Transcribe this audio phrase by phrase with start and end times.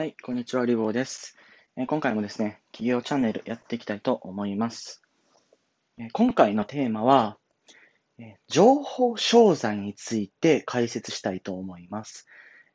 [0.00, 1.36] はい、こんにちは、リボーです。
[1.76, 5.02] えー今回もですね、企業チャンネルやっていきたいと思います。
[5.98, 7.36] えー今回のテーマは、
[8.18, 12.26] えー情報商材について解説したいと思います。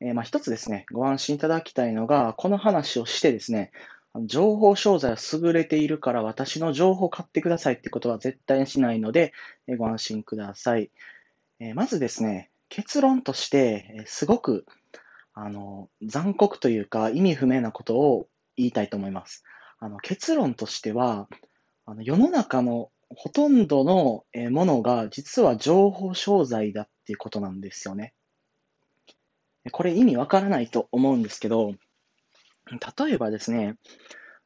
[0.00, 3.70] えーまあ、一つですね、ご安心いただきたいのが、この話をしてですね、
[4.14, 9.32] あの情報商材は優れているから私の情報を買ってくださいってことは絶対にしないので、
[9.68, 10.90] えーご安心ください。
[11.60, 14.66] えーまずですね、結論として、えーすごく
[15.34, 19.44] あの、残酷というか意味不明なことを言いたいと思います。
[19.78, 21.28] あの、結論としては、
[21.84, 28.14] あの世の中のほとんどのものが実は情報商材だっていうことなんですよね。
[29.70, 31.74] これ意味わからないと思うんですけど、
[32.70, 33.76] 例えばですね、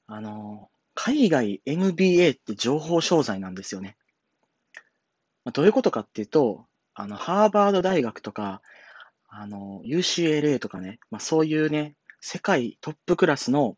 [0.07, 3.97] あの、海外 MBA って情報商材なんですよね。
[5.53, 8.63] どういうことかっていうと、あの、ハーバード大学とか、
[9.39, 13.77] あの、UCLA とかね、まあ、そういうね、世界トップクラスの、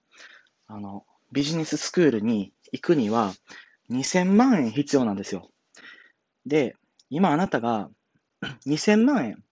[0.68, 3.34] あの、ビジネススクールに行くには、
[3.90, 5.50] 2000万円必要なんですよ。
[6.46, 6.76] で、
[7.10, 7.90] 今あなたが
[8.68, 9.42] 2000万円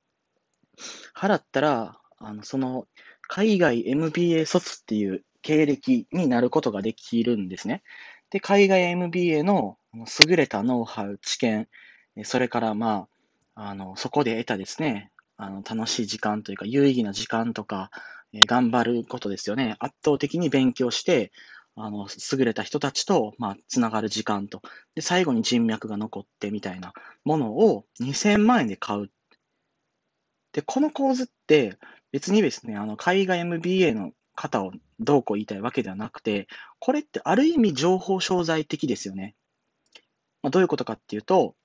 [1.12, 2.86] 払ったら、あの、その、
[3.22, 7.82] 海外 MBA 卒っていう経歴になることができるんですね。
[8.30, 11.66] で、海外 MBA の優れたノウハウ、知見、
[12.22, 13.08] それから、ま
[13.56, 17.90] あ、あの、そこで得たですね、あの、楽しい時間というか、有意義な時間とか、
[18.32, 19.76] えー頑張ることですよね。
[19.78, 21.32] 圧倒的に勉強して、
[21.74, 24.62] あの、優れた人たちと、まあ、つながる時間と、
[24.94, 26.92] で、最後に人脈が残ってみたいな
[27.24, 29.10] ものを2000万円で買う。
[30.52, 31.78] で、この構図って、
[32.12, 36.48] 別にですね、あの、海外 MBA の方をどうこう言いたいわけではなくて、
[36.78, 39.34] これってある意味情報商材的ですよね。
[40.42, 41.56] まあ、どういうことかっていうと、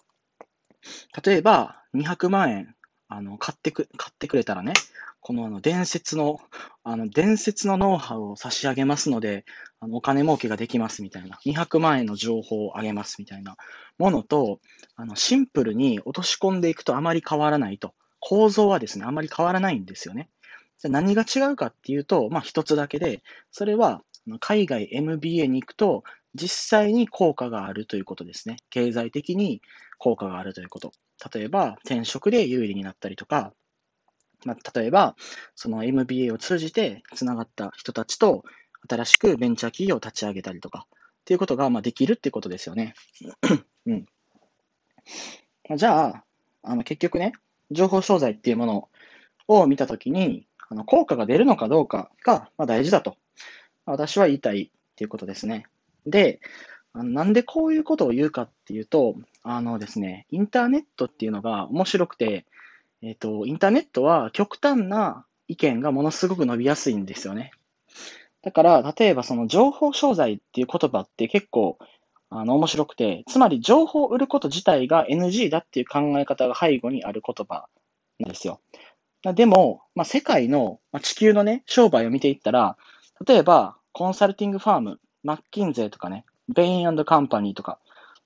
[1.24, 2.76] 例えば200万円
[3.14, 4.72] あの買ってく買ってくれたらね、
[5.20, 6.40] このあの伝説の、
[6.86, 9.44] あの伝説のノウハウを差し上げますので、
[9.82, 13.58] あのお金儲けができますみたいな、200万円の情報をあげますみたいな
[13.98, 14.62] ものと、
[14.96, 17.94] あのシンプルに落とし込んでいくとあまり変わらないと。
[18.22, 20.30] 構造はですね、あまり変わらないんですよね。
[20.80, 24.04] じゃ何が違うかっていうと、まあ一つだけで、それは
[24.40, 28.56] 海外 MBA に行くと、実際に効果があるということですね。
[28.70, 29.62] 経済的に
[29.98, 30.94] 効果があるということ。
[31.34, 33.54] 例えば、転職で有利になったりとか、
[34.46, 35.16] まあ、例えば、
[35.56, 38.44] その MBA を通じてつながった人たちと、
[38.90, 42.96] 新しくベンチャー企業を立ち上げたりとか、っていうことがまあできるっていうことですよね。
[43.86, 44.06] うん。
[45.76, 46.24] じゃあ、
[46.64, 47.34] あの結局ね、
[47.70, 48.90] 情報商材っていうもの
[49.48, 53.18] を見たときに、あの効果が出るのかどうかがまあ大事だと、
[53.86, 55.68] 私は言いたいっていうことですね。
[56.06, 56.40] で、
[56.94, 62.46] なんでこういうことを言うかっていうと、あのですね、インターネットっていうのが面白くて、
[63.02, 67.52] えっと、インターネットは極端な意見がものすごく伸びやすいんですよね。
[68.42, 71.78] だから、例えばその情報商材っていう言葉って結構
[72.30, 77.68] あの面白くて、つまり情報を売ること自体が NG だっていう考え方が背後にある言葉
[78.20, 78.62] なんですよ。
[79.24, 82.78] でも、まあ、世界の、まあ、地球のね、商売を見ていったら、
[83.28, 87.80] 例えばコンサルティングファーム、マッキンゼーとかね、ベインカンパニーとか、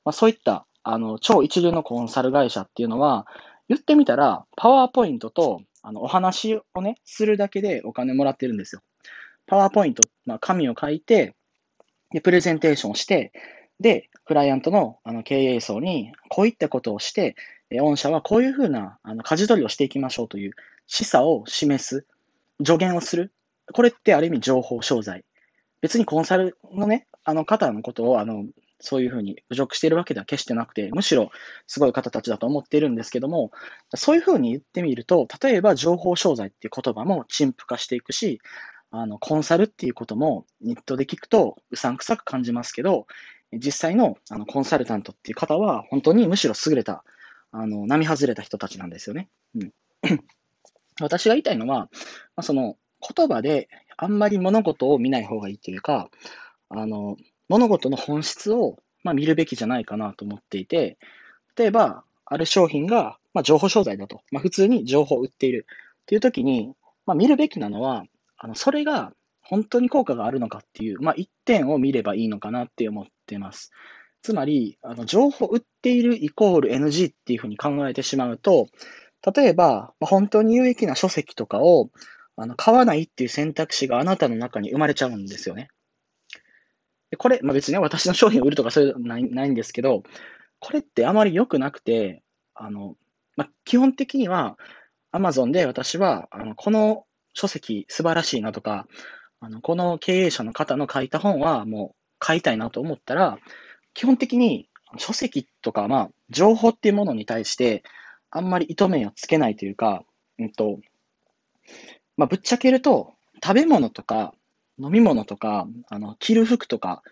[0.04, 3.28] まあ、そういったあの超一流のコンサル会社っていうのは、
[3.68, 8.82] 言ってみたら、パワーポイントとあのお話をね、するだけでお金もらってるんですよ。
[9.48, 11.36] パワーポイント、まあ、紙を書いて、
[12.12, 13.32] で、プレゼンテーションして、
[13.80, 17.36] で、クライアントのあの経営層に、こういったことをして、
[17.70, 20.52] え御社はこういうふうなあの舵取りをしていきましょうという
[20.88, 22.06] 示唆を示す、
[22.64, 23.34] 助言をする。
[23.74, 25.26] これってある意味情報商材。
[25.86, 28.46] 別にコンサルのね、あの方のことを、あの、
[28.80, 31.30] そういうふうに侮辱しているわけでは決してなくて、むしろ
[31.68, 33.52] すごい方たちだと思っているんですけども、
[33.96, 38.42] そういうふうに言ってみると、例えば情報商材っていう言葉も陳腐化していくし、
[38.90, 43.06] あの、コンサルっていうこともネットで聞くとうさんくさく感じますけど、
[43.54, 47.04] 実際のあのコンサルタントっていう方は、本当にむしろ優れた、
[47.52, 49.30] あの、並外れた人たちなんですよね。
[49.54, 49.72] うん。
[51.00, 51.90] 私が言いたいのは、ま
[52.38, 52.76] あ、その
[53.14, 56.10] 言葉であんまり物事を見ない方がいいというか、
[56.70, 60.98] あの、物事の本質を、まあ、見るべきじゃないかなと思っていて、
[61.56, 65.68] 例えば、ある商品が、まあ、情報商材だと、まあ、普通に情報を売っている
[66.04, 66.74] っていう時に、
[67.06, 68.06] まあ、見るべきなのは、
[68.38, 73.72] あのそれが本当に効果があるのかっていう、まあ、一点を見ればいいのかなって思ってます。
[74.24, 78.68] つまり、あの情報売っているイコール NG っていうふうに考えてしまうと、
[79.36, 81.90] 例えば、まあ、本当に有益な書籍とかを
[82.38, 85.70] あの買わないっていう選択肢があなたの中に生まれちゃうんですよね。
[87.12, 90.04] でこれ、まあ、別に私の商品を売るとかそういうのないないんですけど、
[90.60, 92.24] これってあまり良くなくて、
[92.54, 92.96] あの、
[93.36, 94.58] まあ、基本的には
[95.14, 98.88] Amazon で私は、あのこの書籍素晴らしいなとか、
[99.40, 103.38] あの、この経営者の方の書いた本はもう買いたいなと思ったら、
[103.94, 107.84] 基本的に書籍とか、まあ、情報っていうものに対して、
[108.32, 110.04] あんまり糸目をつけないというか、
[110.40, 110.80] うんと、
[112.18, 113.14] まあ、ぶっちゃけると、
[113.44, 114.34] 食べ物とか、
[114.80, 117.04] 飲み物とか、あの、着る服とか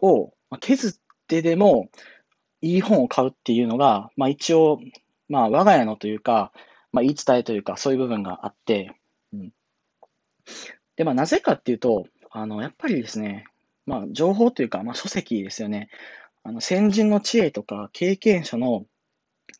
[0.00, 0.92] を削っ
[1.26, 1.90] てでも、
[2.60, 4.80] いい本を買うっていうのが、まあ一応、
[5.28, 6.52] まあ我が家のというか、
[6.92, 8.92] まあ言い伝えというか、そういう部分があって、
[9.32, 9.52] うん。
[10.96, 13.46] で、まあなぜかっていうと、あの、やっぱりですね、
[13.86, 15.88] まあ情報というか、まあ書籍ですよね。
[16.42, 18.86] あの、先人の知恵とか経験者の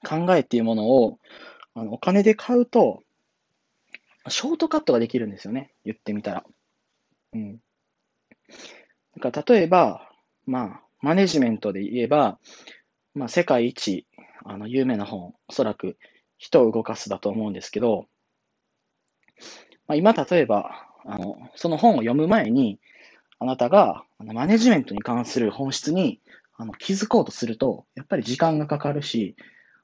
[0.06, 1.18] 考えっていうものを、
[1.74, 3.02] あの、お金で買うと、
[4.28, 5.72] ショートカットができるんですよね。
[5.84, 6.44] 言ってみたら。
[7.34, 7.58] うん。
[9.16, 10.10] だから例えば、
[10.46, 12.38] まあ、マネジメントで言えば、
[13.14, 14.06] まあ、世界一、
[14.44, 15.96] あの、有名な本、おそらく
[16.38, 18.06] 人を動かすだと思うんですけど、
[19.86, 20.70] まあ、今、例えば、
[21.04, 22.78] あの、その本を読む前に、
[23.38, 26.20] あなたがあのマネジメントに関する本質に
[26.56, 29.36] あの気づこうとすると、やっぱり時間がかかるし、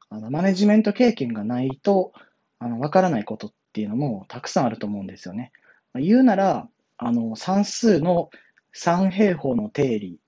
[0.09, 2.13] あのマネジメント経験がないと、
[2.59, 5.53] あの、わからないことっっていうのもたくさんあると思うんですよね。
[5.95, 6.69] 言うなら、
[6.99, 8.31] あの、算数の
[8.73, 10.19] 三平方の定理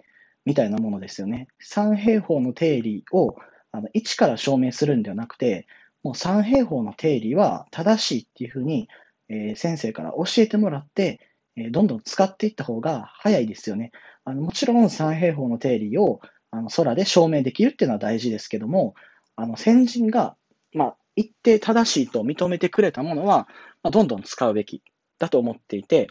[0.44, 1.48] みたいなものですよね。
[1.60, 3.36] 三平方の定理を
[3.72, 5.66] あの1から証明するんではなくて、
[6.02, 8.88] もう三平方の定理は正しいっていうふうに、
[9.28, 11.20] えー、先生から教えてもらって、
[11.56, 13.92] えー、どんどん使っていった方が早いですよね。
[14.24, 18.94] あのもちろん三平方の定理をあの空で証明できるっていうのは大事ですけども、
[19.36, 20.36] あの先人が、
[20.72, 23.48] まあ、一定正しいと認めてくれたものは、
[23.82, 24.82] まあ、どんどん使うべき
[25.18, 26.08] だと思っていて、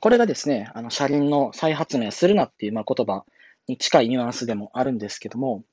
[0.00, 3.24] これがですね、あの車輪の再発明するなっていうまあ言葉
[3.68, 5.64] に近いニュアンスでもあるんですけども、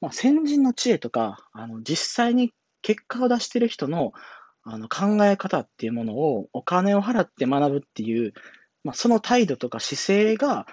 [0.00, 2.52] まあ、先人の知恵とか、あの実際に
[2.82, 4.12] 結果を出している人の
[4.62, 8.34] あの考え方っていうものをお金を払って学ぶっていう、
[8.84, 10.66] まあ、その態度とか姿勢が、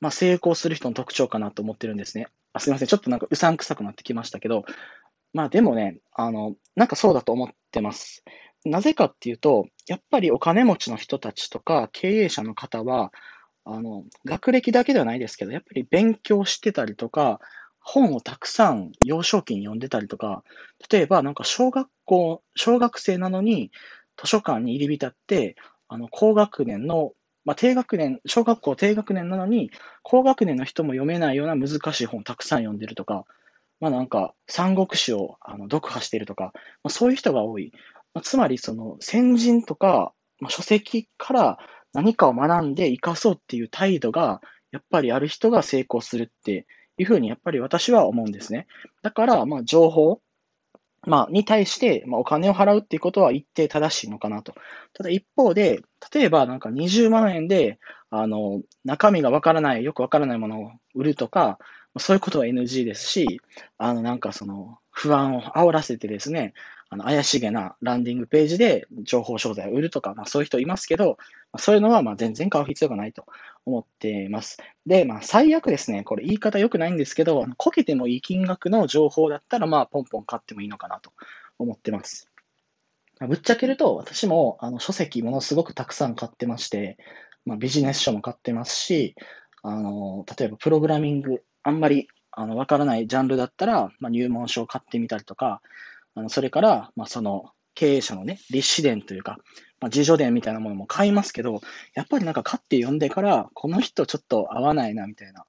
[0.00, 2.26] まあ、成功する人の特徴かなと思ってるんですね。
[2.52, 2.88] あすみません。
[2.88, 4.64] ちょっとなんかうさんくさくなってきましたけど、
[5.32, 8.24] まあでもね、あの、なんかそうだと思ってます。
[8.64, 13.12] なぜかっていうと、やっぱりお金持ちの人たちとか経営者の方は、
[13.64, 17.40] あの、学歴だけではないですけど、やっぱり勉強してたりとか、
[17.80, 20.44] 本をたくさん幼少期に読んでたりとか、
[20.90, 23.70] 例えばなんか小学校、小学生なのに
[24.16, 25.56] 図書館に入り浸って、
[25.88, 27.12] あの、高学年の、
[27.44, 29.70] まあ、低学年、小学校低学年なのに、
[30.02, 33.24] 高学年の人も読めないような難しい本をたくさん読んでるとか、
[33.82, 37.72] まあなんか、三国志をあの読破しているとか、まあ、そういう人が多い。
[38.14, 41.58] まあ、つまり、その先人とか、まあ、書籍から
[41.92, 44.40] 何かを学んで生かそうっていう態度が、
[44.70, 48.68] やっぱりある人が成功するっていうふうに、やっぱり私は思うんですね。
[49.02, 50.20] だから、まあ、情報、
[51.04, 54.54] まあ、に対して、まあ、お金を払うっていうことは一定正しいのかなと。
[54.92, 55.80] ただ一方で、
[56.14, 57.80] 例えばなんか20万円で、
[58.10, 61.58] あの、中身がわからない、よくわからないものを売るとか、
[61.98, 63.40] そういうことは NG ですし、
[63.78, 66.54] あの、なんかその、不安を煽らせてですね、
[66.90, 71.16] あの、怪しげなランディングページで情報商材を売るとか、まあそういう人いますけど、
[71.52, 73.24] まあ、そういうのはまあ全然買う必要がないと
[73.64, 74.58] 思っています。
[74.86, 81.12] で、まあ最悪ですね、これ言い方良くないんですけど、こけてもいい金額の情報だったらまあポンポン買ってもいいのかなと
[81.58, 82.28] 思ってます。
[83.20, 86.98] ぶっちゃけると、私もあの書籍ものすごくたくさん買ってまして、
[87.44, 89.14] まあ、ビジネス書も買ってますし、
[89.62, 95.60] あの、例えばプログラミング、あんまりあのわからないジャンルだったら、まあ、入門書を買ってみたりとか、
[96.14, 99.38] あのそれから、まあ、その経営者のね、立志伝というか、
[99.80, 101.60] まあ、自助伝みたいなものも買いますけど、
[101.94, 105.44] やっぱりなんか買って読んでから、この人ちょっと合わないなみたいな、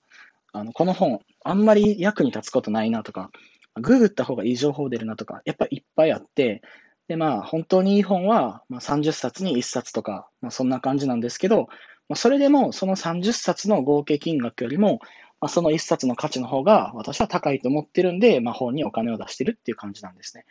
[0.52, 3.32] あのこの本、あんまり役に立つことないなとか、
[3.76, 6.62] ググった方がいい情報出るなとか、やっぱりいっぱいあって、
[7.08, 11.68] で、まあ、本当にいい本は、まあ、30冊に1冊とか、まあ、そんな感じなんですけど、
[12.08, 15.00] まあ、それでも、その30冊の合計金額よりも、
[15.44, 20.46] まあ、その1冊の価値の方が私は高いと思ってるんで、まあ、本にお金を出してるっていう感じなんですね。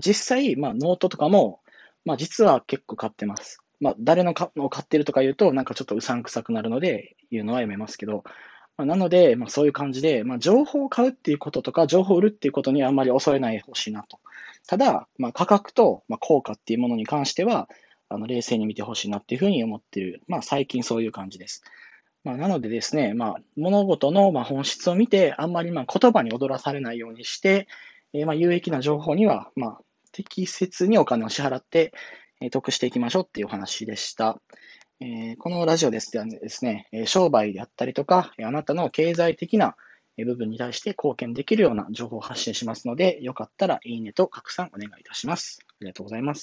[0.00, 1.60] 実際、まあ、ノートとかも、
[2.04, 3.62] まあ、実は結構買ってます。
[3.80, 8.22] まあ、誰のかを買ってるとか言うと、なんかちょっとうさんくさくなるので、言うのはやめますけど、
[8.76, 14.18] まあ、なので、まあ、そういう感じで、まあ、情報を買うっていうこととか、情報を売るっていうことにはあんまり恐れないでほしいなと。
[14.66, 17.70] ただ、まあ、価格と、まあ、効果っていうものに関しては、
[18.10, 20.20] あの冷静に見てほしいなっていうふうに思ってる。
[20.28, 21.62] まあ、最近そういう感じです。
[22.24, 27.68] まあ、なのでですね、まあ、物事のま本質を見て、あんまりま言葉に踊らされないようにして、
[28.14, 29.78] え、まあ有益な情報にはま
[30.10, 31.92] 適切にお金を支払って、
[32.40, 34.40] え、得していきましょうっていうお話でした。
[35.00, 39.76] えー、このラジオですですね、商売であったりとか、あなたの経済的な
[40.16, 45.58] 部分に対して貢献できるような情報を発信しますので、よかったらいいねと拡散お願いいたします。
[45.68, 46.42] ありがとうございます。